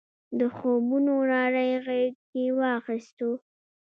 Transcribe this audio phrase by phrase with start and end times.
[0.39, 3.31] د خوبونو نړۍ غېږ کې واخیستو.